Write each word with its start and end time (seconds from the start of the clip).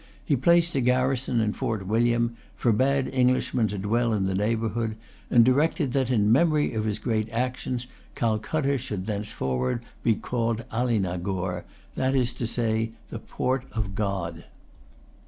He 0.25 0.35
placed 0.35 0.75
a 0.75 0.81
garrison 0.81 1.39
in 1.39 1.53
Fort 1.53 1.85
William, 1.85 2.35
forbade 2.55 3.07
Englishmen 3.09 3.67
to 3.67 3.77
dwell 3.77 4.13
in 4.13 4.25
the 4.25 4.33
neighbourhood, 4.33 4.95
and 5.29 5.45
directed 5.45 5.93
that, 5.93 6.09
in 6.09 6.31
memory 6.31 6.73
of 6.73 6.85
his 6.85 6.97
great 6.97 7.29
actions, 7.29 7.85
Calcutta 8.15 8.79
should 8.79 9.05
thenceforward 9.05 9.83
be 10.01 10.15
called 10.15 10.65
Alinagore, 10.71 11.65
that 11.93 12.15
is 12.15 12.33
to 12.33 12.47
say, 12.47 12.93
the 13.11 13.19
Port 13.19 13.63
of 13.73 13.93
God. 13.93 14.45